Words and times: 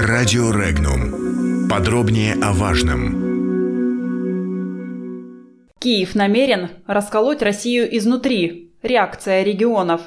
Радио 0.00 0.52
Регнум. 0.52 1.68
Подробнее 1.68 2.34
о 2.40 2.52
важном. 2.52 3.18
Киев 5.80 6.14
намерен 6.14 6.68
расколоть 6.86 7.42
Россию 7.42 7.96
изнутри. 7.96 8.70
Реакция 8.80 9.42
регионов. 9.42 10.02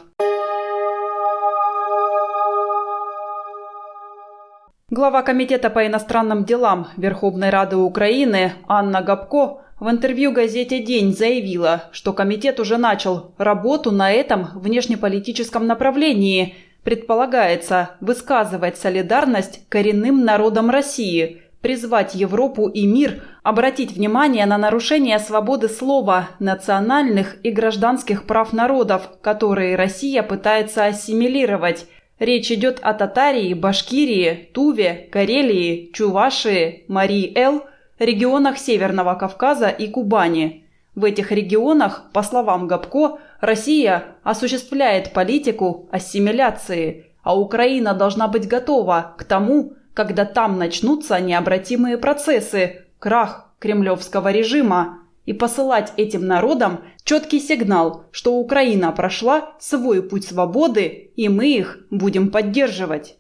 Глава 4.90 5.24
Комитета 5.24 5.70
по 5.70 5.86
иностранным 5.86 6.46
делам 6.46 6.88
Верховной 6.96 7.50
Рады 7.50 7.76
Украины 7.76 8.54
Анна 8.70 9.02
Габко 9.02 9.58
в 9.78 9.90
интервью 9.90 10.32
газете 10.32 10.82
«День» 10.82 11.14
заявила, 11.14 11.90
что 11.92 12.14
комитет 12.14 12.62
уже 12.62 12.78
начал 12.78 13.34
работу 13.38 13.92
на 13.92 14.10
этом 14.10 14.52
внешнеполитическом 14.54 15.68
направлении. 15.68 16.56
Предполагается 16.84 17.92
высказывать 18.02 18.78
солидарность 18.78 19.68
коренным 19.70 20.26
народам 20.26 20.70
России, 20.70 21.44
призвать 21.62 22.16
Европу 22.16 22.68
и 22.68 22.88
мир 22.88 23.24
обратить 23.44 23.92
внимание 23.92 24.46
на 24.46 24.58
нарушение 24.58 25.20
свободы 25.20 25.70
слова, 25.70 26.30
национальных 26.40 27.38
и 27.44 27.52
гражданских 27.52 28.26
прав 28.26 28.52
народов, 28.52 29.10
которые 29.22 29.76
Россия 29.76 30.24
пытается 30.24 30.86
ассимилировать. 30.86 31.86
Речь 32.18 32.52
идет 32.52 32.80
о 32.82 32.94
Татарии, 32.94 33.54
Башкирии, 33.54 34.50
Туве, 34.54 35.08
Карелии, 35.12 35.92
Чувашии, 35.94 36.86
Марии-Эл– 36.88 37.64
регионах 38.02 38.58
Северного 38.58 39.16
Кавказа 39.16 39.70
и 39.70 39.88
Кубани. 39.88 40.66
В 40.96 41.06
этих 41.06 41.32
регионах, 41.32 42.12
по 42.14 42.22
словам 42.22 42.68
Габко, 42.68 43.20
Россия 43.40 44.16
осуществляет 44.24 45.14
политику 45.14 45.88
ассимиляции, 45.92 47.06
а 47.24 47.40
Украина 47.40 47.94
должна 47.94 48.28
быть 48.28 48.48
готова 48.48 49.16
к 49.18 49.24
тому, 49.24 49.74
когда 49.94 50.26
там 50.26 50.58
начнутся 50.58 51.20
необратимые 51.20 51.98
процессы, 51.98 52.88
крах 53.00 53.54
кремлевского 53.60 54.32
режима, 54.32 55.00
и 55.26 55.34
посылать 55.34 55.94
этим 55.98 56.26
народам 56.26 56.82
четкий 57.04 57.40
сигнал, 57.40 58.06
что 58.12 58.34
Украина 58.34 58.92
прошла 58.92 59.54
свой 59.60 60.02
путь 60.02 60.26
свободы, 60.26 61.12
и 61.16 61.30
мы 61.30 61.48
их 61.48 61.86
будем 61.90 62.32
поддерживать. 62.32 63.18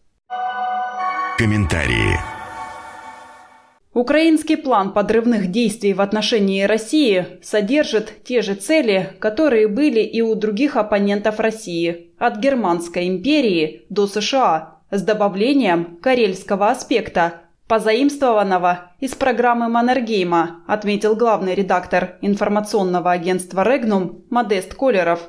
Комментарии 1.37 2.40
Украинский 3.93 4.55
план 4.55 4.93
подрывных 4.93 5.51
действий 5.51 5.93
в 5.93 5.99
отношении 5.99 6.63
России 6.63 7.25
содержит 7.43 8.23
те 8.23 8.41
же 8.41 8.55
цели, 8.55 9.17
которые 9.19 9.67
были 9.67 9.99
и 9.99 10.21
у 10.21 10.33
других 10.35 10.77
оппонентов 10.77 11.41
России, 11.41 12.13
от 12.17 12.37
Германской 12.37 13.09
империи 13.09 13.85
до 13.89 14.07
США, 14.07 14.77
с 14.91 15.01
добавлением 15.01 15.97
карельского 16.01 16.69
аспекта, 16.69 17.41
позаимствованного 17.67 18.93
из 19.01 19.13
программы 19.13 19.67
Маннергейма, 19.67 20.63
отметил 20.67 21.17
главный 21.17 21.53
редактор 21.53 22.17
информационного 22.21 23.11
агентства 23.11 23.61
«Регнум» 23.61 24.23
Модест 24.29 24.73
Колеров. 24.73 25.19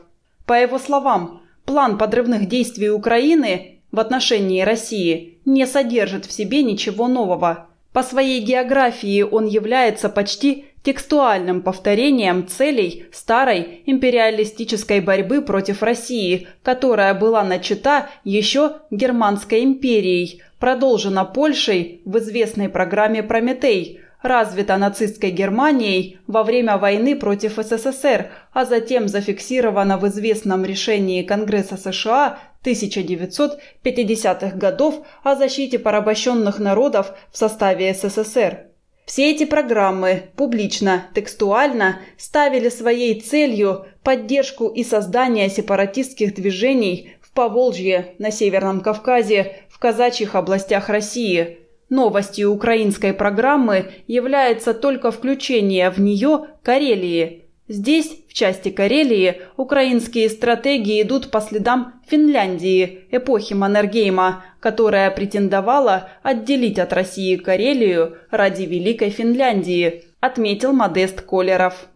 По 0.46 0.52
его 0.52 0.78
словам, 0.78 1.42
план 1.64 1.98
подрывных 1.98 2.46
действий 2.46 2.90
Украины 2.90 3.80
в 3.90 3.98
отношении 3.98 4.62
России 4.62 5.40
не 5.44 5.66
содержит 5.66 6.26
в 6.26 6.32
себе 6.32 6.62
ничего 6.62 7.08
нового– 7.08 7.66
по 7.92 8.02
своей 8.02 8.40
географии 8.40 9.22
он 9.22 9.46
является 9.46 10.08
почти 10.08 10.66
текстуальным 10.82 11.62
повторением 11.62 12.48
целей 12.48 13.06
старой 13.12 13.82
империалистической 13.86 15.00
борьбы 15.00 15.42
против 15.42 15.82
России, 15.82 16.48
которая 16.62 17.14
была 17.14 17.44
начата 17.44 18.10
еще 18.24 18.78
Германской 18.90 19.62
империей, 19.62 20.42
продолжена 20.58 21.24
Польшей 21.24 22.00
в 22.04 22.18
известной 22.18 22.68
программе 22.68 23.22
«Прометей», 23.22 24.00
развита 24.22 24.76
нацистской 24.76 25.30
Германией 25.30 26.18
во 26.26 26.42
время 26.42 26.78
войны 26.78 27.16
против 27.16 27.54
СССР, 27.56 28.30
а 28.52 28.64
затем 28.64 29.08
зафиксирована 29.08 29.98
в 29.98 30.06
известном 30.08 30.64
решении 30.64 31.22
Конгресса 31.22 31.76
США 31.76 32.38
1950-х 32.64 34.56
годов 34.56 35.04
о 35.22 35.34
защите 35.34 35.78
порабощенных 35.78 36.58
народов 36.58 37.12
в 37.30 37.36
составе 37.36 37.92
СССР. 37.94 38.66
Все 39.04 39.32
эти 39.32 39.44
программы 39.44 40.30
публично, 40.36 41.06
текстуально 41.14 42.00
ставили 42.16 42.68
своей 42.68 43.20
целью 43.20 43.86
поддержку 44.04 44.68
и 44.68 44.84
создание 44.84 45.50
сепаратистских 45.50 46.34
движений 46.34 47.16
в 47.20 47.32
Поволжье, 47.32 48.14
на 48.18 48.30
Северном 48.30 48.80
Кавказе, 48.80 49.56
в 49.68 49.78
казачьих 49.78 50.34
областях 50.34 50.88
России. 50.88 51.61
Новостью 51.92 52.50
украинской 52.50 53.12
программы 53.12 53.92
является 54.06 54.74
только 54.74 55.10
включение 55.10 55.90
в 55.90 55.98
нее 55.98 56.46
Карелии– 56.62 57.38
Здесь, 57.68 58.24
в 58.28 58.34
части 58.34 58.70
Карелии, 58.70 59.40
украинские 59.56 60.28
стратегии 60.28 61.00
идут 61.00 61.30
по 61.30 61.40
следам 61.40 62.02
Финляндии 62.06 63.06
эпохи 63.10 63.54
Маннергейма, 63.54 64.44
которая 64.60 65.10
претендовала 65.10 66.10
отделить 66.22 66.78
от 66.78 66.92
России 66.92 67.36
Карелию 67.36 68.18
ради 68.30 68.64
Великой 68.64 69.08
Финляндии, 69.08 70.04
отметил 70.20 70.72
Модест 70.72 71.22
Колеров. 71.22 71.86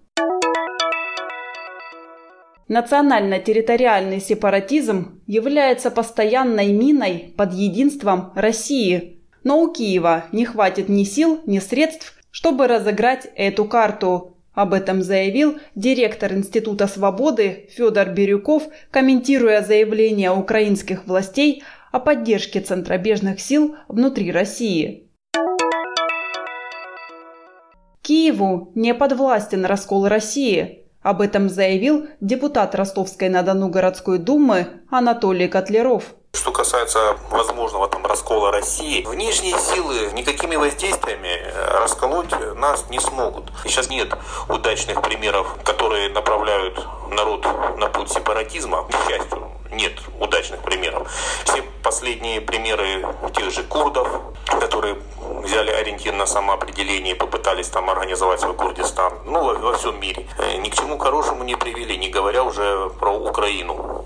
Национально-территориальный 2.68 4.20
сепаратизм 4.20 5.20
является 5.26 5.90
постоянной 5.90 6.72
миной 6.72 7.34
под 7.36 7.52
единством 7.52 8.32
России. 8.34 9.15
Но 9.46 9.62
у 9.62 9.72
Киева 9.72 10.24
не 10.32 10.44
хватит 10.44 10.88
ни 10.88 11.04
сил, 11.04 11.40
ни 11.46 11.60
средств, 11.60 12.14
чтобы 12.32 12.66
разыграть 12.66 13.28
эту 13.36 13.64
карту– 13.64 14.32
об 14.54 14.72
этом 14.72 15.02
заявил 15.02 15.58
директор 15.74 16.32
Института 16.32 16.88
свободы 16.88 17.68
Федор 17.70 18.08
Бирюков, 18.08 18.64
комментируя 18.90 19.62
заявление 19.62 20.32
украинских 20.32 21.06
властей 21.06 21.62
о 21.92 22.00
поддержке 22.00 22.60
центробежных 22.60 23.38
сил 23.38 23.76
внутри 23.86 24.32
России. 24.32 25.10
Киеву 28.00 28.72
не 28.74 28.94
подвластен 28.94 29.66
раскол 29.66 30.08
России. 30.08 30.86
Об 31.02 31.20
этом 31.20 31.50
заявил 31.50 32.06
депутат 32.22 32.74
Ростовской-на-Дону 32.74 33.68
городской 33.68 34.18
думы 34.18 34.68
Анатолий 34.90 35.48
Котлеров. 35.48 36.16
Что 36.36 36.52
касается 36.52 37.16
возможного 37.30 37.88
там 37.88 38.04
раскола 38.04 38.52
России, 38.52 39.04
внешние 39.04 39.58
силы 39.58 40.12
никакими 40.12 40.56
воздействиями 40.56 41.28
э, 41.28 41.78
расколоть 41.80 42.30
нас 42.54 42.84
не 42.90 43.00
смогут. 43.00 43.50
Сейчас 43.64 43.88
нет 43.88 44.14
удачных 44.48 45.00
примеров, 45.02 45.48
которые 45.64 46.10
направляют 46.10 46.78
народ 47.10 47.46
на 47.78 47.86
путь 47.86 48.12
сепаратизма. 48.12 48.84
К 48.84 49.08
счастью, 49.08 49.50
нет 49.70 49.94
удачных 50.20 50.60
примеров. 50.60 51.10
Все 51.44 51.62
последние 51.82 52.40
примеры 52.40 53.06
тех 53.34 53.50
же 53.50 53.62
курдов, 53.62 54.08
которые 54.60 54.98
взяли 55.42 55.70
ориентир 55.70 56.12
на 56.12 56.26
самоопределение 56.26 57.14
и 57.14 57.18
попытались 57.18 57.68
там 57.68 57.88
организовать 57.88 58.40
свой 58.40 58.54
Курдистан, 58.54 59.14
ну, 59.24 59.42
во, 59.42 59.54
во 59.54 59.72
всем 59.76 59.98
мире, 60.00 60.26
э, 60.38 60.56
ни 60.58 60.68
к 60.68 60.74
чему 60.74 60.98
хорошему 60.98 61.44
не 61.44 61.56
привели, 61.56 61.96
не 61.96 62.08
говоря 62.08 62.44
уже 62.44 62.90
про 62.98 63.12
Украину. 63.12 64.05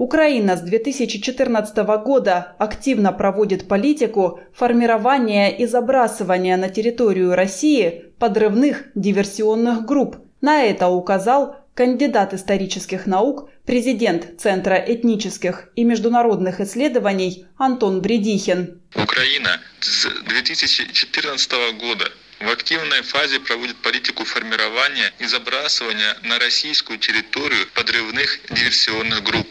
Украина 0.00 0.56
с 0.56 0.62
2014 0.62 1.76
года 2.02 2.56
активно 2.58 3.12
проводит 3.12 3.68
политику 3.68 4.40
формирования 4.54 5.54
и 5.54 5.66
забрасывания 5.66 6.56
на 6.56 6.70
территорию 6.70 7.34
России 7.34 8.06
подрывных 8.18 8.84
диверсионных 8.94 9.84
групп. 9.84 10.16
На 10.40 10.62
это 10.62 10.88
указал 10.88 11.56
кандидат 11.74 12.32
исторических 12.32 13.04
наук, 13.04 13.50
президент 13.66 14.40
Центра 14.40 14.76
этнических 14.76 15.68
и 15.76 15.84
международных 15.84 16.62
исследований 16.62 17.44
Антон 17.58 18.00
Бредихин. 18.00 18.80
Украина 18.94 19.60
с 19.80 20.08
2014 20.28 21.52
года 21.78 22.10
в 22.40 22.48
активной 22.48 23.02
фазе 23.02 23.38
проводит 23.38 23.76
политику 23.82 24.24
формирования 24.24 25.12
и 25.18 25.26
забрасывания 25.26 26.16
на 26.22 26.38
российскую 26.38 26.98
территорию 26.98 27.66
подрывных 27.74 28.40
диверсионных 28.48 29.22
групп. 29.22 29.46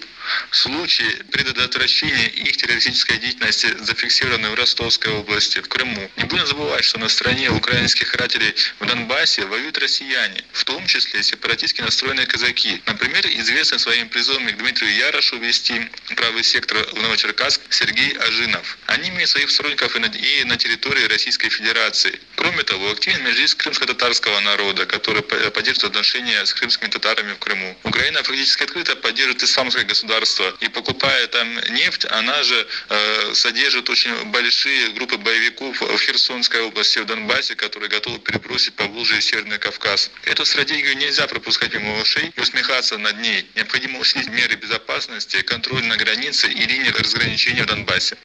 В 0.52 0.56
случае 0.56 1.10
предотвращения 1.32 2.28
их 2.28 2.58
террористической 2.58 3.18
деятельности, 3.18 3.76
зафиксированной 3.80 4.52
в 4.52 4.56
Ростовской 4.56 5.14
области, 5.14 5.60
в 5.60 5.68
Крыму, 5.68 6.10
не 6.18 6.26
будем 6.26 6.46
забывать, 6.46 6.84
что 6.84 7.00
на 7.00 7.10
стороне 7.10 7.50
украинских 7.50 8.12
карателей 8.12 8.54
в 8.80 8.86
Донбассе 8.86 9.46
воюют 9.46 9.78
россияне, 9.78 10.44
в 10.52 10.64
том 10.66 10.86
числе 10.86 11.24
сепаратистски 11.24 11.82
настроенные 11.82 12.28
казаки. 12.28 12.82
Например, 12.86 13.26
известный 13.28 13.80
своим 13.80 14.10
призывом 14.10 14.48
к 14.48 14.58
Дмитрию 14.58 14.94
Ярошу 14.96 15.38
вести 15.38 15.90
правый 16.16 16.44
сектор 16.44 16.78
в 16.94 17.02
Новочеркасск 17.02 17.62
Сергей 17.70 18.18
Ажинов. 18.18 18.78
Они 18.88 19.10
имеют 19.10 19.30
своих 19.30 19.50
сторонников 19.50 19.96
и 19.96 20.00
на, 20.00 20.06
и 20.06 20.44
на 20.44 20.58
территории 20.58 21.06
Российской 21.06 21.50
Федерации. 21.50 22.20
Кроме 22.36 22.64
того, 22.64 22.92
активен 22.92 23.24
межлист 23.24 23.56
крымско-татарского 23.56 24.40
народа, 24.42 24.86
который 24.86 25.22
поддерживает 25.22 25.92
отношения 25.92 26.46
с 26.46 26.54
крымскими 26.54 26.90
татарами 26.90 27.34
в 27.34 27.40
Крыму. 27.40 27.78
Украина 27.84 28.24
фактически 28.24 28.64
открыто 28.64 28.96
поддерживает 28.96 29.44
исламское 29.44 29.84
государство 29.84 30.19
государство 30.20 30.54
и 30.60 30.70
покупая 30.70 31.28
там 31.28 31.48
нефть, 31.72 32.06
она 32.10 32.44
же 32.44 32.68
э, 32.90 33.34
содержит 33.34 33.90
очень 33.90 34.14
большие 34.32 34.90
группы 34.90 35.18
боевиков 35.18 35.82
в 35.82 35.98
Херсонской 35.98 36.62
области, 36.62 37.00
в 37.00 37.06
Донбассе, 37.06 37.56
которые 37.56 37.90
готовы 37.90 38.20
перебросить 38.20 38.74
по 38.74 38.86
Волжье 38.86 39.18
и 39.18 39.22
Северный 39.22 39.58
Кавказ. 39.58 40.12
Эту 40.26 40.46
стратегию 40.46 40.98
нельзя 40.98 41.28
пропускать 41.28 41.74
мимо 41.74 42.00
ушей 42.02 42.32
и 42.36 42.42
усмехаться 42.42 42.98
над 42.98 43.20
ней. 43.22 43.46
Необходимо 43.56 44.00
усилить 44.00 44.30
меры 44.30 44.56
безопасности, 44.56 45.42
контроль 45.42 45.86
на 45.86 45.98
границе 45.98 46.48
и 46.48 46.66
линии 46.66 46.90
разграничения 46.90 47.64
в 47.64 47.68
Донбассе. 47.68 48.18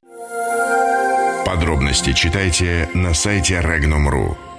Подробности 1.44 2.12
читайте 2.12 2.88
на 2.94 3.14
сайте 3.14 3.54
Regnum.ru. 3.54 4.53